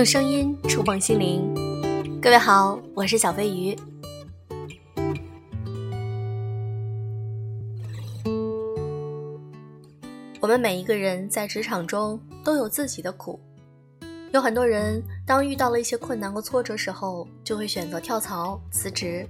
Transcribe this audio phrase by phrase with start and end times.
[0.00, 1.44] 用声音触碰心灵。
[2.22, 3.76] 各位好，我是小飞鱼。
[10.40, 13.38] 我们每一个人在职场中都有自己的苦，
[14.32, 19.28] 有很多人当遇到了一些困难和挫折时候，就会选择跳槽辞职。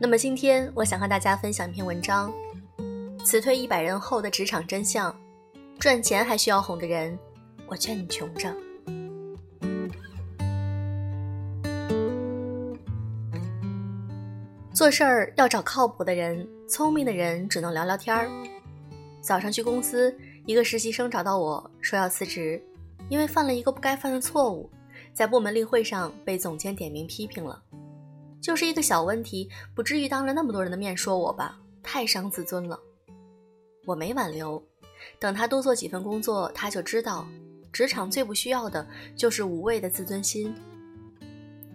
[0.00, 2.32] 那么今天我想和大家分享一篇文章：
[3.24, 5.14] 辞退一百人后的职场真相。
[5.78, 7.16] 赚钱还需要哄的人，
[7.68, 8.52] 我劝你穷着。
[14.82, 18.28] 做事儿要找靠谱的人，聪明的人只能聊聊天儿。
[19.20, 20.12] 早上去公司，
[20.44, 22.60] 一个实习生找到我说要辞职，
[23.08, 24.68] 因为犯了一个不该犯的错误，
[25.14, 27.62] 在部门例会上被总监点名批评了。
[28.40, 32.76] 就是一个小问题，不至于当着那么多人的面说我吧，太伤自尊了。
[33.86, 34.60] 我没挽留。
[35.20, 37.24] 等他多做几份工作，他就知道，
[37.72, 40.52] 职场最不需要的就是无谓的自尊心。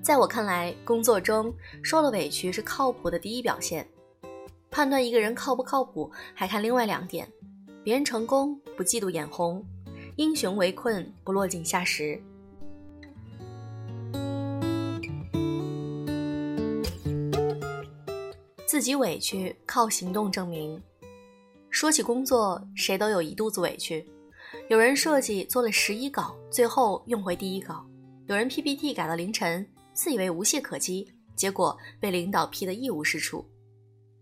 [0.07, 3.85] 在我看来，工作中受了委屈是靠谱的第一表现。
[4.71, 7.27] 判断一个人靠不靠谱，还看另外两点：
[7.83, 9.61] 别人成功不嫉妒眼红，
[10.15, 12.17] 英雄围困不落井下石。
[18.65, 20.81] 自己委屈靠行动证明。
[21.69, 24.07] 说起工作，谁都有一肚子委屈。
[24.69, 27.85] 有人设计做了十一稿，最后用回第一稿；
[28.27, 33.43] 有人 PPT 改到凌晨，自以为无懈可击，结果被领导批得一无是处；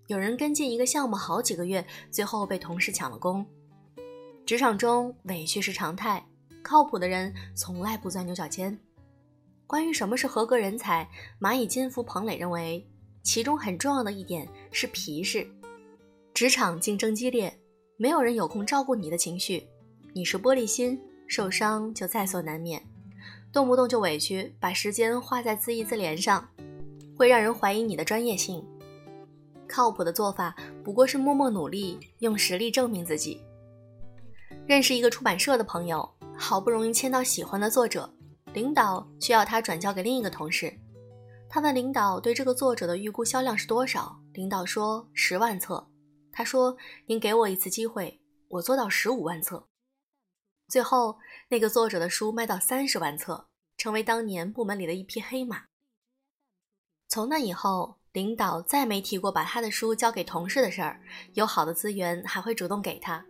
[0.08, 3.46] 有人跟进一个项目好几个月，最后被同事抢了功。
[4.46, 6.26] 职场中委屈是常态，
[6.64, 8.80] 靠谱的人从来不钻牛角尖。
[9.68, 11.06] 关于什么是合格人才，
[11.42, 12.88] 蚂蚁金服彭磊认为，
[13.22, 15.46] 其中很重要的一点是皮实。
[16.34, 17.54] 职场竞争激烈，
[17.98, 19.68] 没有人有空照顾你的情绪，
[20.14, 22.82] 你是玻璃心，受伤就在所难免。
[23.56, 26.46] 动不动就委屈，把时间花在自娱自怜上，
[27.16, 28.62] 会让人怀疑你的专业性。
[29.66, 33.42] 靠谱的做法不过是默默努力，用实力证明自己。
[34.68, 36.08] 认识一个出版社的朋友，
[36.38, 38.14] 好不容易签到喜欢的作者，
[38.54, 40.78] 领导却要他转交给另一个同事。
[41.48, 45.88] 他问领导对这个作者的预估销量是多少，领导说十万册。
[46.30, 46.76] 他说
[47.08, 49.66] ：“您给我一次机会，我做到十五万册。”
[50.68, 55.66] 最后，那个作者的书卖到三十万册，成为当年部门里的一匹黑马。
[57.08, 61.00] 从那以后，领导再没提过把他的书交给同事的事儿。
[61.34, 63.24] 有好的资源，还会主动给他。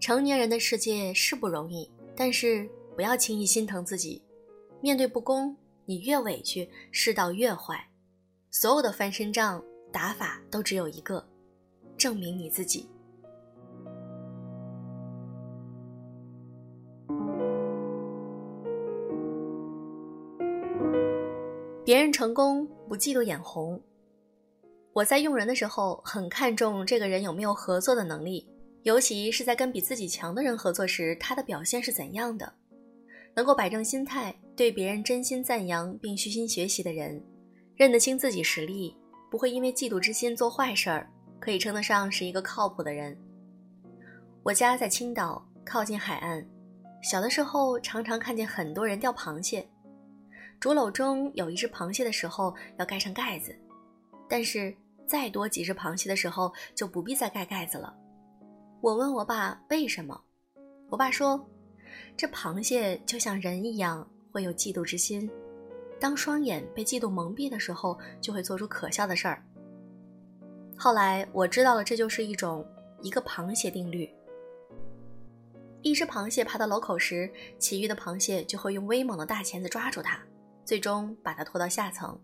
[0.00, 4.20] 成年人的世界是不容易，但是不要轻易心疼自己。
[4.80, 7.88] 面对不公，你越委屈，世道越坏。
[8.50, 11.24] 所有的翻身仗打法都只有一个。
[11.96, 12.88] 证明你自己。
[21.84, 23.80] 别人成功不嫉妒眼红。
[24.92, 28.46] 我在用人的时候很看重这个人有没有合作的能力，
[28.82, 32.52] 尤其是在跟比自己强的人合作时，他的表现是怎样的。
[33.34, 37.22] 能够摆正心态，对别人真心赞扬并虚心学习的人，
[37.76, 38.94] 认得清自己实力，
[39.30, 41.08] 不会因为嫉妒之心做坏事儿。
[41.38, 43.16] 可以称得上是一个靠谱的人。
[44.42, 46.46] 我家在青岛，靠近海岸。
[47.02, 49.66] 小的时候，常常看见很多人钓螃蟹。
[50.60, 53.50] 竹篓中有一只螃蟹的时候，要盖上盖子；
[54.28, 54.76] 但是
[55.06, 57.96] 再多几只螃蟹的时候，就不必再盖盖子了。
[58.82, 60.20] 我问我爸为什么，
[60.90, 61.48] 我爸说
[62.14, 65.30] ：“这螃蟹就像人一样，会有嫉妒之心。
[65.98, 69.42] 当双眼被嫉妒蒙蔽的时候，就会做出可笑的事儿。”
[70.76, 72.66] 后来我知道了，这就是一种
[73.00, 74.10] 一个螃蟹定律。
[75.80, 80.20] 一只螃蟹爬到楼口时，其余的螃蟹就会用威猛的大钳子抓住它，
[80.70, 82.16] 最终把它拖到下层，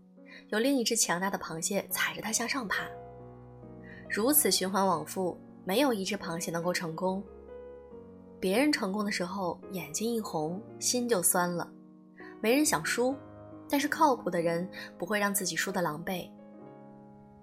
[0.51, 2.87] 由另一只强大的螃蟹踩着它向上爬。
[4.09, 7.21] 如此循环往复，没有一只螃蟹能够成功。
[8.39, 11.69] 别人成功的时候，眼睛一红，心就酸了。
[12.39, 13.13] 没人想输，
[13.69, 14.65] 但是靠谱的人
[14.97, 16.31] 不会让自己输得狼狈。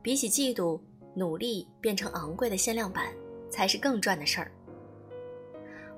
[0.01, 0.81] 比起嫉妒。
[1.15, 3.13] 努力变成昂贵的限量版，
[3.51, 4.51] 才是更赚的事儿。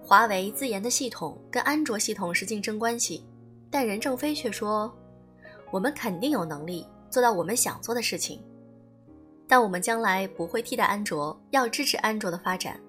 [0.02, 3.24] 华为自研的系统跟安卓系统是竞争关系，
[3.70, 4.92] 但任正非却说
[5.70, 8.42] ：“我们肯定有能力做到我们想做的事情，
[9.48, 12.80] 但我们将来不会替代安卓，要支持安卓的发展。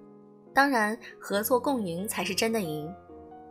[0.53, 2.91] 当然，合作共赢才是真的赢。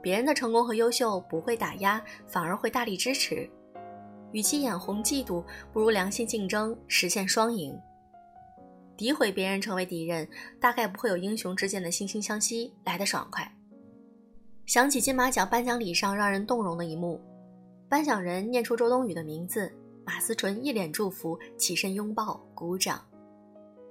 [0.02, 3.48] 别人的成功和优秀不会打压，反而会大力支持。
[4.32, 5.42] 与其眼红嫉妒，
[5.72, 7.76] 不如良性竞争，实现双赢。”
[8.96, 10.26] 诋毁别人成为敌人，
[10.60, 13.52] 大概不会有英雄之间的惺惺相惜来得爽快。
[14.66, 17.20] 想起金马奖颁奖礼上让人动容的一幕，
[17.88, 19.72] 颁奖人念出周冬雨的名字，
[20.04, 23.00] 马思纯一脸祝福，起身拥抱、鼓掌。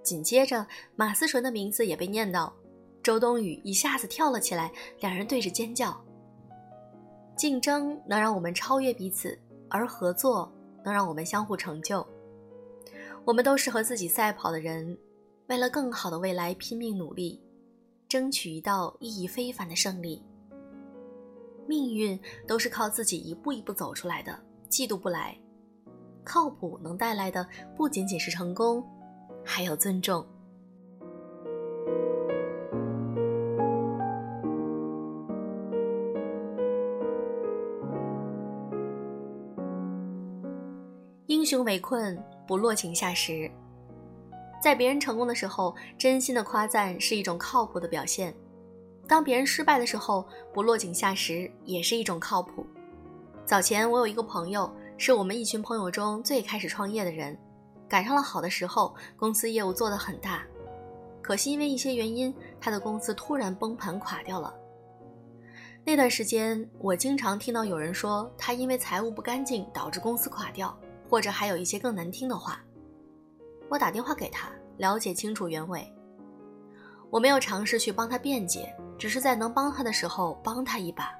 [0.03, 0.67] 紧接着，
[0.97, 2.53] 马思纯的名字也被念到，
[3.01, 4.69] 周冬雨一下子跳了起来，
[4.99, 5.97] 两人对着尖叫。
[7.37, 9.39] 竞争能让我们超越彼此，
[9.69, 10.51] 而合作
[10.83, 12.05] 能让我们相互成就。
[13.23, 14.97] 我们都是和自己赛跑的人，
[15.47, 17.41] 为了更好的未来拼命努力，
[18.09, 20.21] 争取一道意义非凡的胜利。
[21.67, 24.37] 命运都是靠自己一步一步走出来的，
[24.69, 25.35] 嫉妒不来。
[26.23, 28.83] 靠谱能带来的不仅仅是成功，
[29.43, 30.25] 还有尊重。
[41.27, 43.49] 英雄围困，不落井下石。
[44.61, 48.33] 在别人成功的时候，真心的夸赞是一种靠谱的表现；
[49.07, 52.65] 当别人失败的时候，不落井下石也是一种靠谱。
[53.45, 57.37] 早前我有一个朋友，是我们一群朋友中最开始创业的人，
[57.87, 60.43] 赶上了好的时候，公司业务做得很大。
[61.21, 64.53] 可惜因为一些原因，他的公司突然崩盘垮掉了。
[65.83, 70.75] 那段时间，我经常听到有人说他因为财务不干净导致公司垮掉。
[71.07, 72.59] 或者还有一些更难听的话，
[73.69, 75.87] 我打电话给他，了解清楚原委。
[77.15, 81.15] 我没有尝试去帮他辩解，只是在能帮他的时候帮他一把。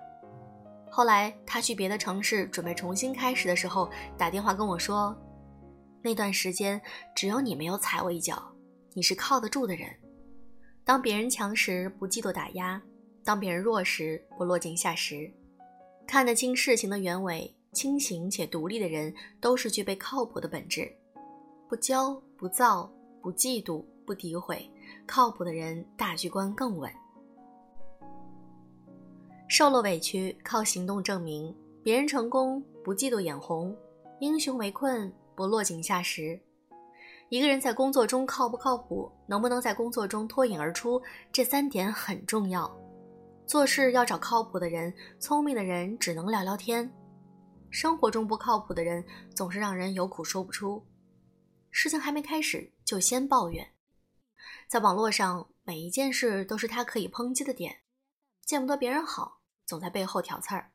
[0.92, 5.16] 后来他去别的城市准备重新开始的时候，打电话跟我说
[6.04, 6.82] ：“那段时间
[7.16, 8.44] 只有你没有踩我一脚，
[8.94, 9.88] 你是靠得住的人。
[10.84, 12.82] 当别人强时不嫉妒打压，
[13.24, 15.32] 当别人弱时不落井下石，
[16.06, 20.94] 看得清事情的原委。”清醒且独立的人都是具备靠谱的本质，
[21.70, 22.90] 不骄不躁
[23.22, 24.70] 不嫉妒不诋毁，
[25.06, 26.92] 靠谱的人大局观更稳。
[29.48, 33.76] 受了委屈靠行动证明，别人成功不嫉妒眼红，
[34.20, 36.40] 英雄围困不落井下石。
[37.30, 42.72] 一个人在工作中靠不靠谱，能不能在工作中脱颖而出，这三点很重要。
[43.48, 46.92] 做事要找靠谱的人，聪明的人只能聊聊天。
[47.70, 49.04] 生活中不靠谱的人
[49.36, 50.84] 总是让人有苦说不出，
[51.70, 53.68] 事情还没开始就先抱怨，
[54.68, 57.82] 在网络上每一件事都是他可以抨击的点，
[58.46, 60.72] 见不得别人好，总在背后挑刺儿。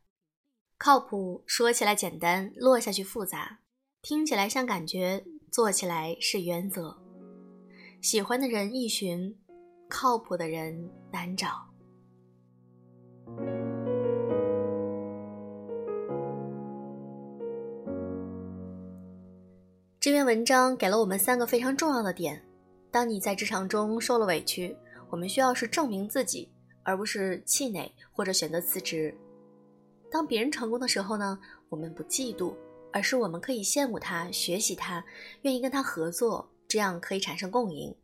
[0.78, 3.60] 靠谱说起来简单，落下去复杂，
[4.00, 6.96] 听起来像感觉，做起来是原则。
[8.00, 9.38] 喜欢的人易寻，
[9.88, 11.68] 靠谱的人难找。
[20.00, 22.42] 这篇文章给了我们三个非常重要的点：
[22.90, 24.76] 当你在职场中受了委屈，
[25.08, 26.48] 我们需要是证明自己，
[26.82, 29.14] 而不是气馁或者选择辞职；
[30.10, 31.38] 当别人成功的时候呢，
[31.68, 32.54] 我们不嫉妒，
[32.92, 35.04] 而是我们可以羡慕他、学习他，
[35.42, 37.94] 愿意跟他合作，这样可以产生共赢。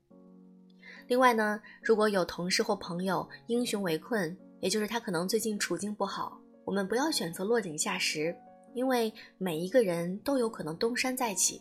[1.08, 8.36] 另外呢，如果有同事或朋友英雄围困，也就是他可能最近处境不好，我们不要选择落井下石，
[8.74, 11.60] 因为每一个人都有可能东山再起。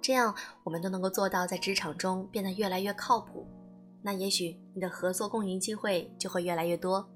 [0.00, 3.46] 这样，我们都能够做到在职场中变得越来越靠谱。
[4.02, 7.08] 那也许你的合作共赢机会就会越来越多。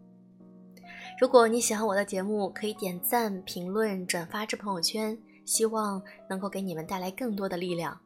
[1.18, 7.99] 如果你喜欢我的节目，可以点赞、评论、转发至朋友圈，希望能够给你们带来更多的力量。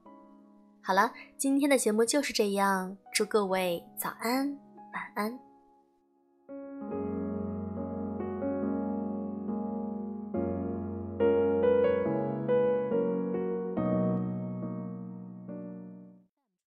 [0.80, 4.56] 好了，今天的节目就是这样，祝各位早安、
[4.92, 5.47] 晚安。